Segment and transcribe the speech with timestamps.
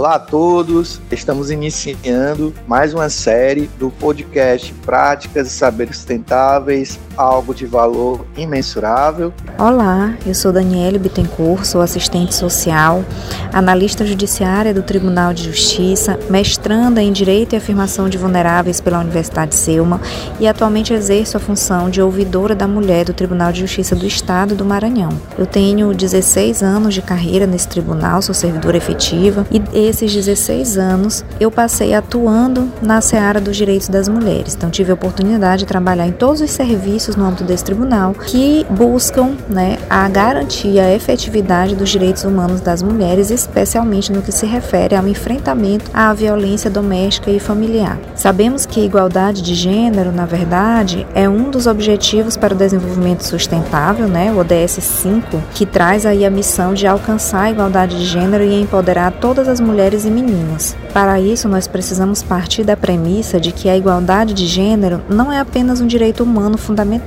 [0.00, 7.54] Olá a todos, estamos iniciando mais uma série do podcast Práticas e Saberes Sustentáveis, algo
[7.54, 9.32] de valor imensurável.
[9.58, 13.04] Olá, eu sou Daniele Bittencourt, sou assistente social,
[13.52, 19.54] analista judiciária do Tribunal de Justiça, mestranda em Direito e Afirmação de Vulneráveis pela Universidade
[19.54, 20.00] Selma
[20.38, 24.54] e atualmente exerço a função de ouvidora da mulher do Tribunal de Justiça do Estado
[24.54, 25.10] do Maranhão.
[25.36, 31.22] Eu tenho 16 anos de carreira nesse tribunal, sou servidora efetiva e esses 16 anos
[31.38, 34.54] eu passei atuando na seara dos direitos das mulheres.
[34.54, 38.66] Então tive a oportunidade de trabalhar em todos os serviços no âmbito desse tribunal que
[38.70, 44.46] buscam né, a garantia, a efetividade dos direitos humanos das mulheres, especialmente no que se
[44.46, 47.98] refere ao enfrentamento à violência doméstica e familiar.
[48.14, 53.22] Sabemos que a igualdade de gênero, na verdade, é um dos objetivos para o desenvolvimento
[53.22, 58.04] sustentável, né, o ODS 5, que traz aí a missão de alcançar a igualdade de
[58.04, 60.76] gênero e empoderar todas as mulheres e meninas.
[60.92, 65.38] Para isso, nós precisamos partir da premissa de que a igualdade de gênero não é
[65.38, 66.99] apenas um direito humano fundamental,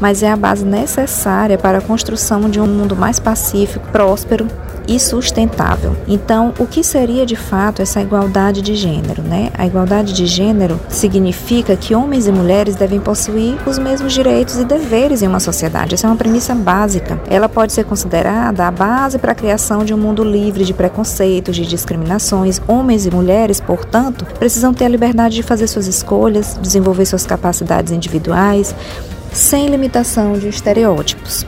[0.00, 4.46] mas é a base necessária para a construção de um mundo mais pacífico, próspero
[4.86, 5.96] e sustentável.
[6.06, 9.50] Então, o que seria de fato essa igualdade de gênero, né?
[9.56, 14.64] A igualdade de gênero significa que homens e mulheres devem possuir os mesmos direitos e
[14.64, 15.94] deveres em uma sociedade.
[15.94, 17.20] Essa é uma premissa básica.
[17.28, 21.56] Ela pode ser considerada a base para a criação de um mundo livre de preconceitos,
[21.56, 22.60] de discriminações.
[22.68, 27.92] Homens e mulheres, portanto, precisam ter a liberdade de fazer suas escolhas, desenvolver suas capacidades
[27.92, 28.74] individuais,
[29.34, 31.46] sem limitação de estereótipos.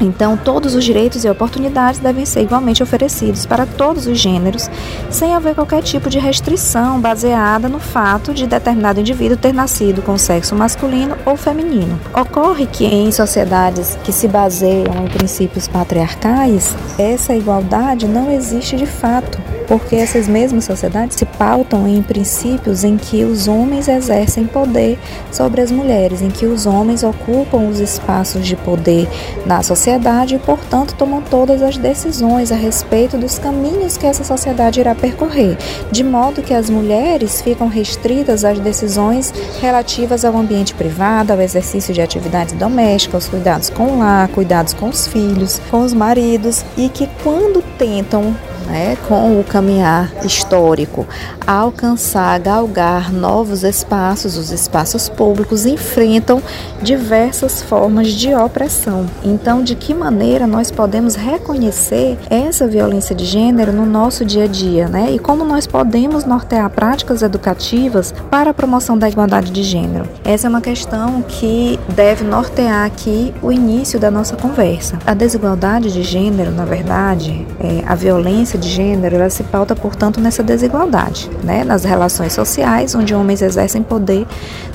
[0.00, 4.68] Então, todos os direitos e oportunidades devem ser igualmente oferecidos para todos os gêneros,
[5.10, 10.18] sem haver qualquer tipo de restrição baseada no fato de determinado indivíduo ter nascido com
[10.18, 11.98] sexo masculino ou feminino.
[12.12, 18.86] Ocorre que em sociedades que se baseiam em princípios patriarcais, essa igualdade não existe de
[18.86, 24.98] fato porque essas mesmas sociedades se pautam em princípios em que os homens exercem poder
[25.30, 29.08] sobre as mulheres, em que os homens ocupam os espaços de poder
[29.46, 34.80] na sociedade e, portanto, tomam todas as decisões a respeito dos caminhos que essa sociedade
[34.80, 35.56] irá percorrer,
[35.90, 41.92] de modo que as mulheres ficam restritas às decisões relativas ao ambiente privado, ao exercício
[41.92, 46.64] de atividades domésticas, aos cuidados com o lar, cuidados com os filhos, com os maridos,
[46.76, 48.34] e que quando tentam
[48.66, 51.06] né, com o caminhar histórico,
[51.46, 56.42] alcançar, galgar novos espaços, os espaços públicos enfrentam
[56.82, 59.06] diversas formas de opressão.
[59.22, 64.46] Então, de que maneira nós podemos reconhecer essa violência de gênero no nosso dia a
[64.46, 65.10] dia, né?
[65.12, 70.08] E como nós podemos nortear práticas educativas para a promoção da igualdade de gênero?
[70.24, 74.98] Essa é uma questão que deve nortear aqui o início da nossa conversa.
[75.06, 80.20] A desigualdade de gênero, na verdade, é a violência de gênero ela se pauta, portanto,
[80.20, 81.64] nessa desigualdade, né?
[81.64, 84.26] nas relações sociais, onde homens exercem poder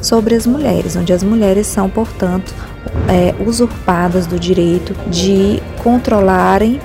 [0.01, 2.53] sobre as mulheres, onde as mulheres são, portanto,
[3.07, 6.79] é, usurpadas do direito de controlarem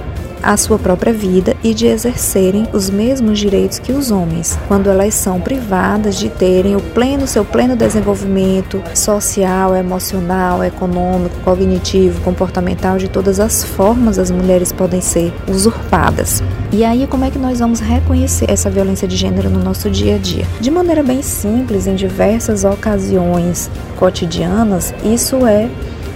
[0.45, 5.15] a sua própria vida e de exercerem os mesmos direitos que os homens, quando elas
[5.15, 13.09] são privadas de terem o pleno seu pleno desenvolvimento social, emocional, econômico, cognitivo, comportamental, de
[13.09, 16.43] todas as formas as mulheres podem ser usurpadas.
[16.71, 20.17] E aí como é que nós vamos reconhecer essa violência de gênero no nosso dia
[20.17, 20.47] a dia?
[20.61, 25.69] De maneira bem simples, em diversas ocasiões cotidianas, isso é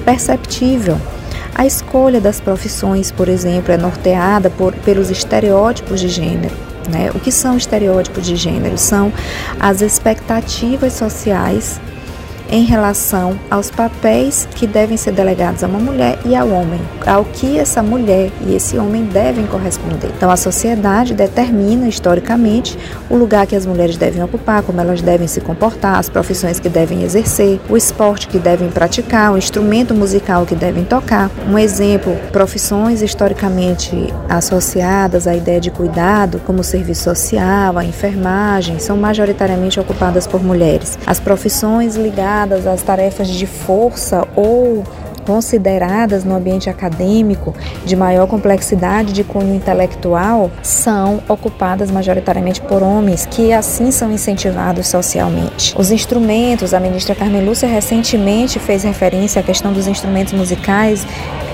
[0.05, 0.99] perceptível.
[1.58, 6.54] A escolha das profissões, por exemplo, é norteada por, pelos estereótipos de gênero.
[6.88, 7.10] Né?
[7.12, 8.78] O que são estereótipos de gênero?
[8.78, 9.12] São
[9.58, 11.80] as expectativas sociais
[12.50, 17.25] em relação aos papéis que devem ser delegados a uma mulher e ao homem, ao
[17.25, 20.10] que essa mulher e esse homem devem corresponder.
[20.16, 22.78] Então, a sociedade determina historicamente
[23.10, 26.69] o lugar que as mulheres devem ocupar, como elas devem se comportar, as profissões que
[26.69, 31.31] devem exercer, o esporte que devem praticar, o instrumento musical que devem tocar.
[31.48, 38.78] Um exemplo, profissões historicamente associadas à ideia de cuidado, como o serviço social, a enfermagem,
[38.78, 40.99] são majoritariamente ocupadas por mulheres.
[41.06, 44.85] As profissões ligadas ligadas às tarefas de força ou
[45.28, 47.54] consideradas no ambiente acadêmico
[47.84, 54.88] de maior complexidade de cunho intelectual são ocupadas majoritariamente por homens, que assim são incentivados
[54.88, 55.75] socialmente.
[55.76, 61.06] Os instrumentos, a ministra Carmen Lúcia recentemente fez referência à questão dos instrumentos musicais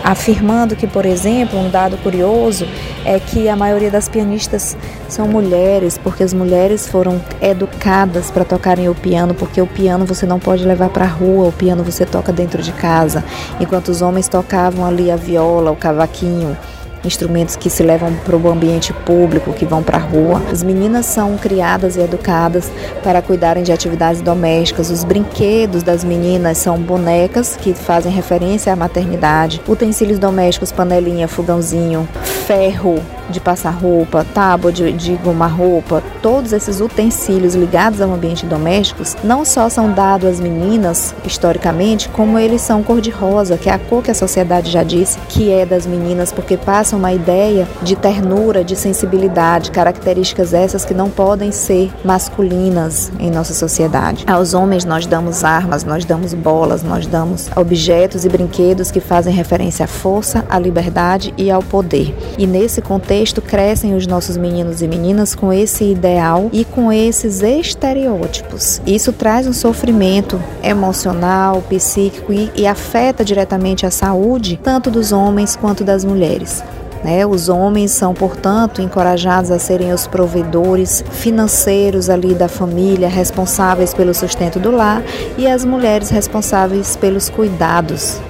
[0.04, 2.68] afirmando que, por exemplo, um dado curioso
[3.06, 4.76] é que a maioria das pianistas
[5.08, 10.26] são mulheres, porque as mulheres foram educadas para tocarem o piano, porque o piano você
[10.26, 13.24] não pode levar para a rua, o piano você toca dentro de casa,
[13.64, 16.56] enquanto os homens tocavam ali a viola, o cavaquinho
[17.05, 20.43] instrumentos que se levam para o ambiente público, que vão para a rua.
[20.50, 22.70] As meninas são criadas e educadas
[23.02, 24.90] para cuidarem de atividades domésticas.
[24.90, 32.08] Os brinquedos das meninas são bonecas que fazem referência à maternidade, utensílios domésticos, panelinha, fogãozinho,
[32.46, 38.46] ferro, de passar roupa, tábua de, de gomar roupa, todos esses utensílios ligados ao ambiente
[38.46, 43.78] doméstico não só são dados às meninas, historicamente, como eles são cor-de-rosa, que é a
[43.78, 47.96] cor que a sociedade já disse que é das meninas, porque passam uma ideia de
[47.96, 54.24] ternura, de sensibilidade, características essas que não podem ser masculinas em nossa sociedade.
[54.26, 59.32] Aos homens nós damos armas, nós damos bolas, nós damos objetos e brinquedos que fazem
[59.32, 62.14] referência à força, à liberdade e ao poder.
[62.38, 66.93] E nesse contexto contexto crescem os nossos meninos e meninas com esse ideal e com
[66.93, 68.82] esses estereótipos.
[68.84, 75.55] Isso traz um sofrimento emocional, psíquico e, e afeta diretamente a saúde tanto dos homens
[75.55, 76.64] quanto das mulheres.
[77.05, 77.25] Né?
[77.25, 84.12] Os homens são, portanto, encorajados a serem os provedores financeiros ali da família, responsáveis pelo
[84.12, 85.05] sustento do lar,
[85.38, 88.20] e as mulheres responsáveis pelos cuidados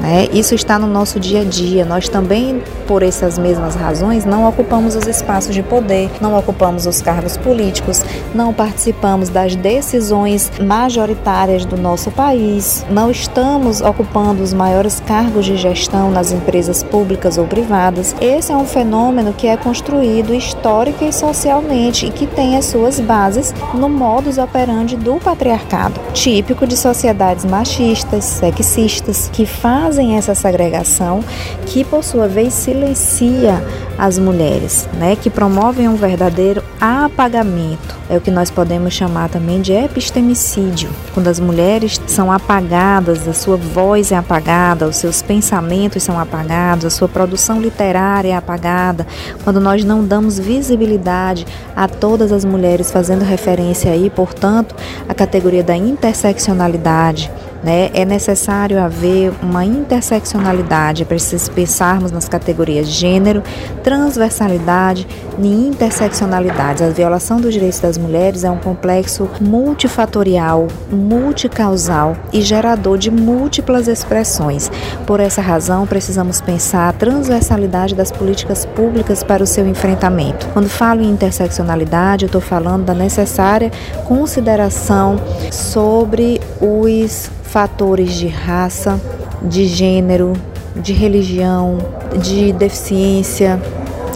[0.00, 0.28] né?
[0.32, 1.84] Isso está no nosso dia a dia.
[1.84, 7.00] Nós também, por essas mesmas razões, não ocupamos os espaços de poder, não ocupamos os
[7.02, 8.04] cargos políticos,
[8.34, 15.56] não participamos das decisões majoritárias do nosso país, não estamos ocupando os maiores cargos de
[15.56, 18.14] gestão nas empresas públicas ou privadas.
[18.20, 22.98] Esse é um fenômeno que é construído histórica e socialmente e que tem as suas
[22.98, 30.36] bases no modus operandi do patriarcado, típico de sociedades machistas, sexistas, que fazem fazem essa
[30.36, 31.18] segregação
[31.66, 33.60] que, por sua vez, silencia
[33.98, 37.98] as mulheres, né, que promovem um verdadeiro apagamento.
[38.08, 43.32] É o que nós podemos chamar também de epistemicídio, quando as mulheres são apagadas, a
[43.32, 49.04] sua voz é apagada, os seus pensamentos são apagados, a sua produção literária é apagada,
[49.42, 51.44] quando nós não damos visibilidade
[51.74, 54.72] a todas as mulheres, fazendo referência aí, portanto,
[55.08, 57.28] à categoria da interseccionalidade,
[57.62, 57.90] né?
[57.94, 63.42] É necessário haver uma interseccionalidade, é preciso pensarmos nas categorias gênero,
[63.82, 65.06] transversalidade
[65.38, 66.82] e interseccionalidade.
[66.84, 73.88] A violação dos direitos das mulheres é um complexo multifatorial, multicausal e gerador de múltiplas
[73.88, 74.70] expressões.
[75.06, 80.48] Por essa razão, precisamos pensar a transversalidade das políticas públicas para o seu enfrentamento.
[80.52, 83.70] Quando falo em interseccionalidade, eu estou falando da necessária
[84.06, 85.16] consideração
[85.50, 89.00] sobre os fatores de raça,
[89.42, 90.34] de gênero,
[90.76, 91.78] de religião,
[92.22, 93.60] de deficiência,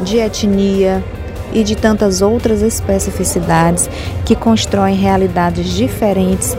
[0.04, 1.02] de etnia
[1.52, 3.90] e de tantas outras especificidades
[4.24, 6.56] que constroem realidades diferentes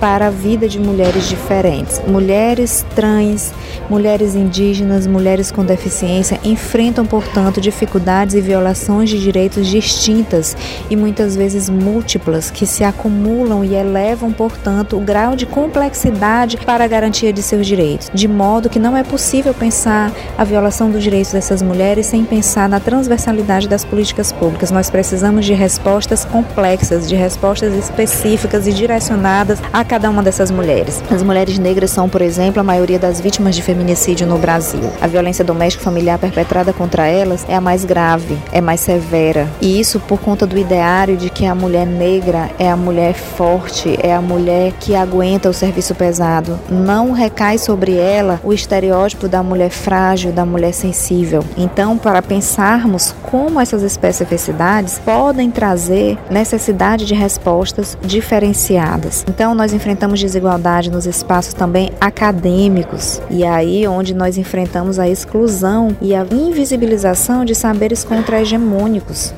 [0.00, 2.00] para a vida de mulheres diferentes.
[2.08, 3.52] Mulheres trans,
[3.88, 10.56] mulheres indígenas, mulheres com deficiência enfrentam, portanto, dificuldades e violações de direitos distintas
[10.88, 16.84] e muitas vezes múltiplas que se acumulam e elevam, portanto, o grau de complexidade para
[16.84, 21.02] a garantia de seus direitos, de modo que não é possível pensar a violação dos
[21.02, 24.70] direitos dessas mulheres sem pensar na transversalidade das políticas públicas.
[24.70, 31.02] Nós precisamos de respostas complexas, de respostas específicas e direcionadas a cada uma dessas mulheres.
[31.10, 34.88] As mulheres negras são, por exemplo, a maioria das vítimas de feminicídio no Brasil.
[35.00, 39.48] A violência doméstica familiar perpetrada contra elas é a mais grave, é mais severa.
[39.60, 43.98] E isso por conta do ideário de que a mulher negra é a mulher forte,
[44.00, 46.56] é a mulher que aguenta o serviço pesado.
[46.70, 51.44] Não recai sobre ela o estereótipo da mulher frágil, da mulher sensível.
[51.56, 59.24] Então, para pensarmos como essas especificidades podem trazer necessidade de respostas diferenciadas.
[59.28, 65.96] Então, nós enfrentamos desigualdade nos espaços também acadêmicos e aí onde nós enfrentamos a exclusão
[66.02, 69.32] e a invisibilização de saberes contra-hegemônicos.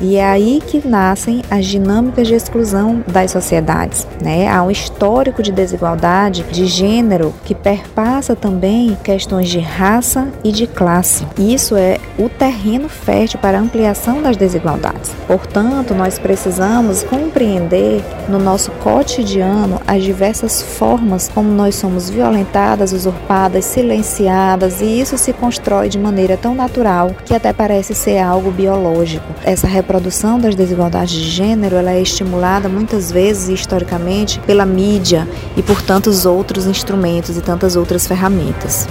[0.00, 4.06] E é aí que nascem as dinâmicas de exclusão das sociedades.
[4.22, 4.48] Né?
[4.48, 10.66] Há um histórico de desigualdade de gênero que perpassa também questões de raça e de
[10.66, 11.26] classe.
[11.38, 15.12] Isso é o terreno fértil para a ampliação das desigualdades.
[15.26, 23.64] Portanto, nós precisamos compreender no nosso cotidiano as diversas formas como nós somos violentadas, usurpadas,
[23.64, 29.26] silenciadas, e isso se constrói de maneira tão natural que até parece ser algo biológico.
[29.44, 35.62] Essa reprodução das desigualdades de gênero ela é estimulada muitas vezes historicamente pela mídia e
[35.62, 38.88] por tantos outros instrumentos e tantas outras ferramentas.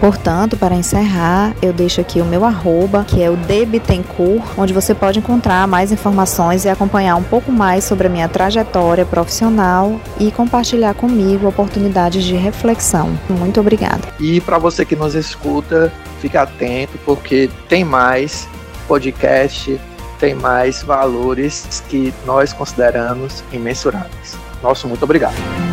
[0.00, 4.94] Portanto, para encerrar, eu deixo aqui o meu arroba, que é o debitencourt, onde você
[4.94, 10.30] pode encontrar mais informações e acompanhar um pouco mais sobre a minha trajetória profissional e
[10.30, 13.18] compartilhar comigo oportunidades de reflexão.
[13.28, 14.00] Muito obrigada.
[14.18, 18.48] E para você que nos escuta, fique atento porque tem mais
[18.86, 19.78] podcast,
[20.18, 24.36] tem mais valores que nós consideramos imensuráveis.
[24.62, 25.67] Nosso muito obrigado.